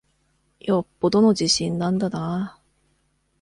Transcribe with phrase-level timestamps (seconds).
[0.61, 2.61] よっぽどの自信なんだなぁ。